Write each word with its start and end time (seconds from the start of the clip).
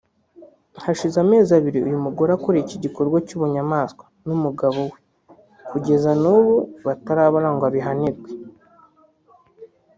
Hashize 0.83 1.17
amezi 1.23 1.51
abiri 1.59 1.79
uyu 1.87 2.03
mugore 2.05 2.31
akorewe 2.33 2.63
iki 2.65 2.77
gikorwa 2.83 3.17
cy’ubunyamaswa 3.27 4.05
n’umugabo 4.27 4.79
we 4.91 4.97
kugeza 5.69 6.09
nanubu 6.13 6.55
batarabona 6.85 7.47
ngo 7.55 7.63
abihanirwe 7.69 8.29